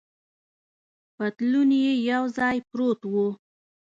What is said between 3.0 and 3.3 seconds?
و.